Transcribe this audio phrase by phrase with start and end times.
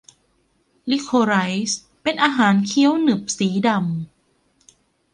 [0.91, 1.35] ลิโคไร
[1.69, 3.81] ซ์เป็นอาหารเคี้ยวหนึบสีดำ